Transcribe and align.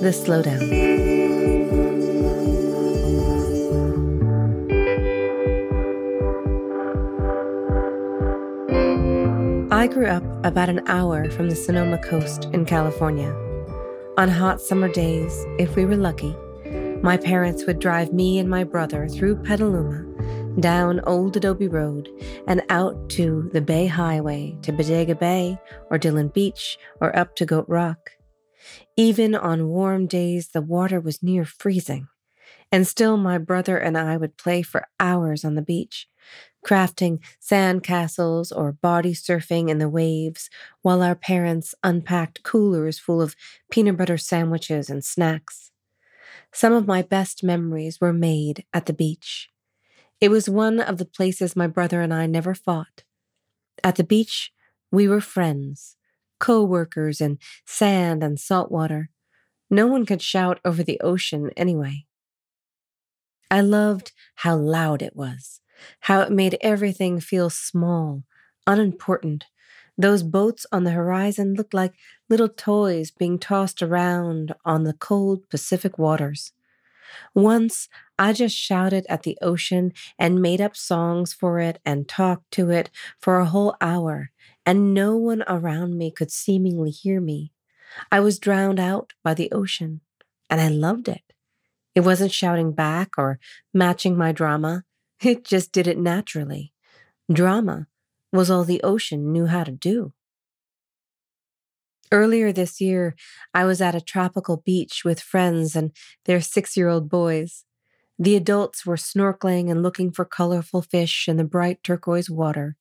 The 0.00 0.10
Slowdown. 0.10 0.60
I 9.72 9.86
grew 9.86 10.06
up 10.06 10.22
about 10.44 10.68
an 10.68 10.82
hour 10.86 11.30
from 11.30 11.48
the 11.48 11.56
Sonoma 11.56 11.96
coast 11.98 12.44
in 12.52 12.66
California. 12.66 13.34
On 14.18 14.28
hot 14.28 14.60
summer 14.60 14.88
days, 14.88 15.44
if 15.58 15.76
we 15.76 15.86
were 15.86 15.96
lucky, 15.96 16.36
my 17.02 17.16
parents 17.16 17.64
would 17.66 17.78
drive 17.78 18.12
me 18.12 18.38
and 18.38 18.50
my 18.50 18.64
brother 18.64 19.08
through 19.08 19.36
Petaluma, 19.36 20.04
down 20.60 21.00
Old 21.06 21.38
Adobe 21.38 21.68
Road, 21.68 22.10
and 22.46 22.62
out 22.68 23.08
to 23.10 23.48
the 23.54 23.62
Bay 23.62 23.86
Highway 23.86 24.58
to 24.60 24.72
Bodega 24.72 25.14
Bay 25.14 25.58
or 25.90 25.96
Dillon 25.96 26.28
Beach 26.28 26.78
or 27.00 27.16
up 27.16 27.34
to 27.36 27.46
Goat 27.46 27.64
Rock. 27.66 28.12
Even 28.96 29.34
on 29.34 29.68
warm 29.68 30.06
days, 30.06 30.48
the 30.48 30.62
water 30.62 31.00
was 31.00 31.22
near 31.22 31.44
freezing, 31.44 32.08
and 32.72 32.86
still 32.86 33.16
my 33.16 33.38
brother 33.38 33.78
and 33.78 33.96
I 33.96 34.16
would 34.16 34.36
play 34.36 34.62
for 34.62 34.86
hours 34.98 35.44
on 35.44 35.54
the 35.54 35.62
beach, 35.62 36.08
crafting 36.66 37.20
sand 37.38 37.82
castles 37.82 38.50
or 38.50 38.72
body 38.72 39.14
surfing 39.14 39.68
in 39.70 39.78
the 39.78 39.88
waves 39.88 40.50
while 40.82 41.02
our 41.02 41.14
parents 41.14 41.74
unpacked 41.84 42.42
coolers 42.42 42.98
full 42.98 43.22
of 43.22 43.36
peanut 43.70 43.96
butter 43.96 44.18
sandwiches 44.18 44.90
and 44.90 45.04
snacks. 45.04 45.70
Some 46.52 46.72
of 46.72 46.86
my 46.86 47.02
best 47.02 47.44
memories 47.44 48.00
were 48.00 48.12
made 48.12 48.64
at 48.72 48.86
the 48.86 48.92
beach. 48.92 49.50
It 50.20 50.30
was 50.30 50.48
one 50.48 50.80
of 50.80 50.98
the 50.98 51.04
places 51.04 51.54
my 51.54 51.66
brother 51.66 52.00
and 52.00 52.12
I 52.12 52.26
never 52.26 52.54
fought. 52.54 53.04
At 53.84 53.96
the 53.96 54.04
beach, 54.04 54.52
we 54.90 55.06
were 55.06 55.20
friends, 55.20 55.96
co 56.38 56.64
workers 56.64 57.20
in 57.20 57.38
sand 57.64 58.22
and 58.22 58.38
salt 58.40 58.70
water. 58.70 59.10
No 59.70 59.86
one 59.86 60.06
could 60.06 60.22
shout 60.22 60.60
over 60.64 60.82
the 60.82 61.00
ocean 61.00 61.50
anyway. 61.56 62.06
I 63.50 63.60
loved 63.60 64.12
how 64.36 64.56
loud 64.56 65.02
it 65.02 65.14
was, 65.16 65.60
how 66.00 66.20
it 66.20 66.32
made 66.32 66.58
everything 66.60 67.20
feel 67.20 67.50
small, 67.50 68.22
unimportant. 68.66 69.46
Those 69.98 70.22
boats 70.22 70.66
on 70.72 70.84
the 70.84 70.90
horizon 70.90 71.54
looked 71.54 71.72
like 71.74 71.94
little 72.28 72.48
toys 72.48 73.10
being 73.10 73.38
tossed 73.38 73.82
around 73.82 74.54
on 74.64 74.84
the 74.84 74.92
cold 74.92 75.48
Pacific 75.48 75.98
waters. 75.98 76.52
Once 77.34 77.88
I 78.18 78.32
just 78.32 78.56
shouted 78.56 79.06
at 79.08 79.22
the 79.24 79.38
ocean 79.42 79.92
and 80.18 80.42
made 80.42 80.60
up 80.60 80.76
songs 80.76 81.32
for 81.32 81.60
it 81.60 81.80
and 81.84 82.08
talked 82.08 82.50
to 82.52 82.70
it 82.70 82.90
for 83.20 83.38
a 83.38 83.46
whole 83.46 83.76
hour, 83.80 84.30
and 84.66 84.92
no 84.92 85.16
one 85.16 85.44
around 85.46 85.96
me 85.96 86.10
could 86.10 86.32
seemingly 86.32 86.90
hear 86.90 87.20
me. 87.20 87.52
I 88.10 88.18
was 88.18 88.40
drowned 88.40 88.80
out 88.80 89.12
by 89.22 89.32
the 89.32 89.50
ocean, 89.52 90.00
and 90.50 90.60
I 90.60 90.68
loved 90.68 91.08
it. 91.08 91.22
It 91.94 92.00
wasn't 92.00 92.32
shouting 92.32 92.72
back 92.72 93.12
or 93.16 93.38
matching 93.72 94.16
my 94.18 94.32
drama, 94.32 94.82
it 95.22 95.44
just 95.44 95.72
did 95.72 95.86
it 95.86 95.96
naturally. 95.96 96.72
Drama 97.32 97.86
was 98.32 98.50
all 98.50 98.64
the 98.64 98.82
ocean 98.82 99.32
knew 99.32 99.46
how 99.46 99.64
to 99.64 99.72
do. 99.72 100.12
Earlier 102.12 102.52
this 102.52 102.80
year, 102.80 103.16
I 103.54 103.64
was 103.64 103.80
at 103.80 103.94
a 103.94 104.00
tropical 104.00 104.58
beach 104.58 105.04
with 105.04 105.20
friends 105.20 105.74
and 105.74 105.90
their 106.24 106.40
six 106.40 106.76
year 106.76 106.88
old 106.88 107.08
boys. 107.08 107.64
The 108.18 108.36
adults 108.36 108.86
were 108.86 108.96
snorkeling 108.96 109.70
and 109.70 109.82
looking 109.82 110.10
for 110.12 110.24
colorful 110.24 110.82
fish 110.82 111.28
in 111.28 111.36
the 111.36 111.44
bright 111.44 111.82
turquoise 111.82 112.30
water. 112.30 112.76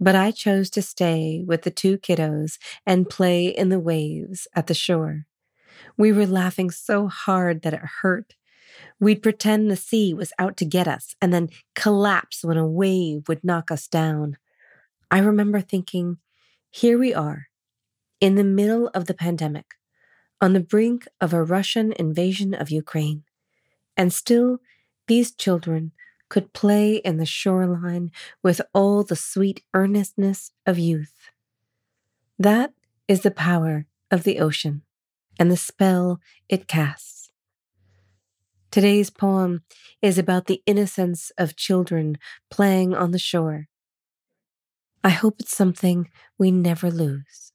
But 0.00 0.14
I 0.14 0.30
chose 0.30 0.70
to 0.70 0.82
stay 0.82 1.42
with 1.44 1.62
the 1.62 1.70
two 1.70 1.98
kiddos 1.98 2.58
and 2.86 3.08
play 3.08 3.46
in 3.46 3.68
the 3.68 3.80
waves 3.80 4.46
at 4.54 4.68
the 4.68 4.74
shore. 4.74 5.26
We 5.96 6.12
were 6.12 6.26
laughing 6.26 6.70
so 6.70 7.08
hard 7.08 7.62
that 7.62 7.74
it 7.74 7.82
hurt. 8.02 8.34
We'd 9.00 9.22
pretend 9.22 9.70
the 9.70 9.76
sea 9.76 10.14
was 10.14 10.32
out 10.38 10.56
to 10.58 10.64
get 10.64 10.86
us 10.86 11.14
and 11.20 11.32
then 11.32 11.48
collapse 11.74 12.44
when 12.44 12.56
a 12.56 12.66
wave 12.66 13.28
would 13.28 13.42
knock 13.42 13.70
us 13.70 13.88
down. 13.88 14.36
I 15.10 15.18
remember 15.18 15.60
thinking, 15.60 16.18
here 16.70 16.98
we 16.98 17.14
are, 17.14 17.48
in 18.20 18.34
the 18.34 18.44
middle 18.44 18.88
of 18.88 19.06
the 19.06 19.14
pandemic, 19.14 19.74
on 20.40 20.52
the 20.52 20.60
brink 20.60 21.08
of 21.20 21.32
a 21.32 21.42
Russian 21.42 21.92
invasion 21.92 22.54
of 22.54 22.70
Ukraine. 22.70 23.24
And 23.96 24.12
still, 24.12 24.60
these 25.08 25.32
children 25.32 25.92
could 26.28 26.52
play 26.52 26.96
in 26.96 27.16
the 27.16 27.26
shoreline 27.26 28.10
with 28.42 28.60
all 28.74 29.02
the 29.02 29.16
sweet 29.16 29.62
earnestness 29.74 30.50
of 30.66 30.78
youth. 30.78 31.30
That 32.38 32.72
is 33.06 33.22
the 33.22 33.30
power 33.30 33.86
of 34.10 34.24
the 34.24 34.38
ocean 34.38 34.82
and 35.38 35.50
the 35.50 35.56
spell 35.56 36.20
it 36.48 36.66
casts. 36.66 37.30
Today's 38.70 39.08
poem 39.08 39.62
is 40.02 40.18
about 40.18 40.46
the 40.46 40.62
innocence 40.66 41.32
of 41.38 41.56
children 41.56 42.18
playing 42.50 42.94
on 42.94 43.12
the 43.12 43.18
shore. 43.18 43.68
I 45.02 45.10
hope 45.10 45.36
it's 45.40 45.56
something 45.56 46.10
we 46.36 46.50
never 46.50 46.90
lose. 46.90 47.52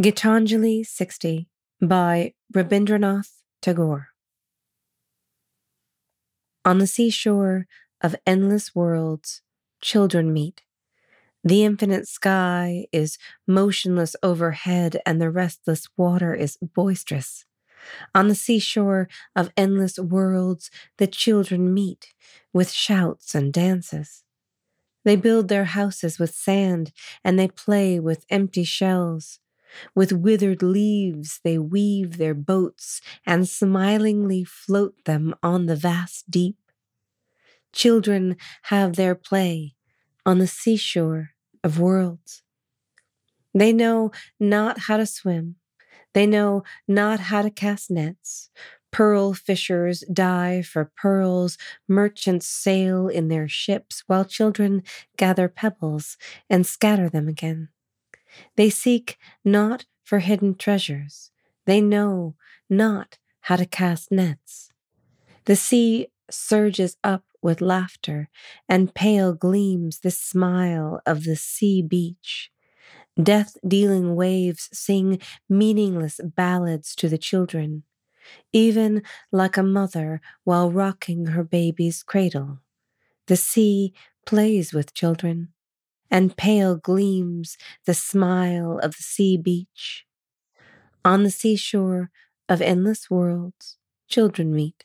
Gitanjali 0.00 0.86
60 0.86 1.48
by 1.80 2.34
Rabindranath 2.52 3.30
Tagore. 3.60 4.13
On 6.64 6.78
the 6.78 6.86
seashore 6.86 7.66
of 8.00 8.16
endless 8.26 8.74
worlds, 8.74 9.42
children 9.80 10.32
meet. 10.32 10.62
The 11.44 11.64
infinite 11.64 12.08
sky 12.08 12.86
is 12.92 13.18
motionless 13.46 14.16
overhead, 14.22 15.00
and 15.06 15.20
the 15.20 15.30
restless 15.30 15.88
water 15.96 16.34
is 16.34 16.58
boisterous. 16.62 17.44
On 18.14 18.28
the 18.28 18.34
seashore 18.34 19.08
of 19.36 19.52
endless 19.56 19.98
worlds, 19.98 20.70
the 20.98 21.06
children 21.06 21.74
meet 21.74 22.14
with 22.52 22.70
shouts 22.72 23.34
and 23.34 23.52
dances. 23.52 24.24
They 25.04 25.16
build 25.16 25.48
their 25.48 25.66
houses 25.66 26.18
with 26.18 26.34
sand, 26.34 26.92
and 27.24 27.38
they 27.38 27.48
play 27.48 28.00
with 28.00 28.26
empty 28.30 28.64
shells. 28.64 29.40
With 29.94 30.12
withered 30.12 30.62
leaves, 30.62 31.40
they 31.44 31.58
weave 31.58 32.18
their 32.18 32.34
boats 32.34 33.00
and 33.26 33.48
smilingly 33.48 34.44
float 34.44 35.04
them 35.04 35.34
on 35.42 35.66
the 35.66 35.76
vast 35.76 36.30
deep. 36.30 36.56
Children 37.72 38.36
have 38.64 38.96
their 38.96 39.14
play 39.14 39.74
on 40.24 40.38
the 40.38 40.46
seashore 40.46 41.30
of 41.62 41.78
worlds. 41.80 42.42
They 43.52 43.72
know 43.72 44.10
not 44.40 44.80
how 44.80 44.96
to 44.96 45.06
swim. 45.06 45.56
They 46.12 46.26
know 46.26 46.62
not 46.86 47.20
how 47.20 47.42
to 47.42 47.50
cast 47.50 47.90
nets. 47.90 48.50
Pearl 48.92 49.34
fishers 49.34 50.04
dive 50.12 50.66
for 50.66 50.92
pearls. 50.96 51.58
Merchants 51.88 52.46
sail 52.46 53.08
in 53.08 53.28
their 53.28 53.48
ships 53.48 54.04
while 54.06 54.24
children 54.24 54.82
gather 55.16 55.48
pebbles 55.48 56.16
and 56.48 56.64
scatter 56.64 57.08
them 57.08 57.26
again. 57.28 57.70
They 58.56 58.70
seek 58.70 59.18
not 59.44 59.86
for 60.02 60.18
hidden 60.18 60.54
treasures. 60.54 61.30
They 61.66 61.80
know 61.80 62.36
not 62.68 63.18
how 63.42 63.56
to 63.56 63.66
cast 63.66 64.10
nets. 64.10 64.70
The 65.44 65.56
sea 65.56 66.08
surges 66.30 66.96
up 67.04 67.24
with 67.42 67.60
laughter, 67.60 68.30
and 68.66 68.94
pale 68.94 69.34
gleams 69.34 70.00
the 70.00 70.10
smile 70.10 71.00
of 71.04 71.24
the 71.24 71.36
sea 71.36 71.82
beach. 71.82 72.50
Death 73.22 73.56
dealing 73.66 74.16
waves 74.16 74.70
sing 74.72 75.20
meaningless 75.48 76.20
ballads 76.24 76.94
to 76.96 77.08
the 77.08 77.18
children, 77.18 77.82
even 78.52 79.02
like 79.30 79.56
a 79.58 79.62
mother 79.62 80.22
while 80.44 80.70
rocking 80.70 81.26
her 81.26 81.44
baby's 81.44 82.02
cradle. 82.02 82.60
The 83.26 83.36
sea 83.36 83.92
plays 84.26 84.72
with 84.72 84.94
children 84.94 85.53
and 86.10 86.36
pale 86.36 86.76
gleams 86.76 87.56
the 87.86 87.94
smile 87.94 88.78
of 88.82 88.96
the 88.96 89.02
sea 89.02 89.36
beach. 89.36 90.06
On 91.04 91.22
the 91.22 91.30
seashore 91.30 92.10
of 92.48 92.60
endless 92.62 93.10
worlds, 93.10 93.76
children 94.08 94.54
meet. 94.54 94.84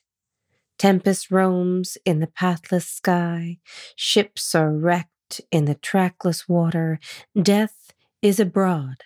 Tempest 0.77 1.30
roams 1.31 1.98
in 2.06 2.19
the 2.19 2.27
pathless 2.27 2.88
sky, 2.88 3.60
ships 3.95 4.56
are 4.56 4.71
wrecked 4.74 5.42
in 5.51 5.66
the 5.66 5.75
trackless 5.75 6.48
water, 6.50 7.00
death 7.39 7.92
is 8.21 8.39
abroad, 8.39 9.04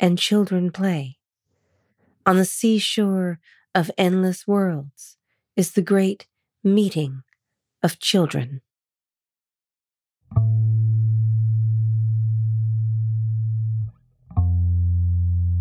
and 0.00 0.18
children 0.18 0.70
play. 0.70 1.18
On 2.26 2.36
the 2.36 2.44
seashore 2.44 3.40
of 3.74 3.90
endless 3.98 4.46
worlds 4.46 5.16
is 5.56 5.72
the 5.72 5.82
great 5.82 6.26
meeting 6.62 7.22
of 7.82 7.98
children. 7.98 8.62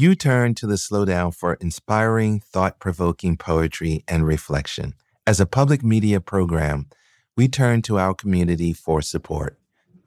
You 0.00 0.14
turn 0.14 0.54
to 0.54 0.66
the 0.68 0.76
Slowdown 0.76 1.34
for 1.34 1.54
inspiring, 1.54 2.38
thought 2.38 2.78
provoking 2.78 3.36
poetry 3.36 4.04
and 4.06 4.24
reflection. 4.24 4.94
As 5.26 5.40
a 5.40 5.44
public 5.44 5.82
media 5.82 6.20
program, 6.20 6.86
we 7.36 7.48
turn 7.48 7.82
to 7.82 7.98
our 7.98 8.14
community 8.14 8.72
for 8.72 9.02
support. 9.02 9.58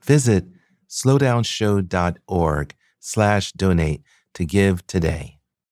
Visit 0.02 0.46
slowdownshow.org 0.88 2.74
slash 3.00 3.52
donate 3.52 4.02
to 4.32 4.46
give 4.46 4.86
today. 4.86 5.36